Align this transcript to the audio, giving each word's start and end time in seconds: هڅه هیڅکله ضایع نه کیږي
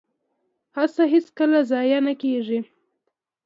هڅه 0.77 1.03
هیڅکله 1.13 1.59
ضایع 1.71 1.99
نه 2.07 2.13
کیږي 2.21 2.59